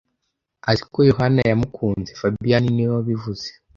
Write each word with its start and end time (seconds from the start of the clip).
Azi 0.69 0.83
ko 0.93 0.99
Yohana 1.09 1.41
yamukunze 1.49 2.11
fabien 2.19 2.63
niwe 2.73 2.91
wabivuze 2.97 3.47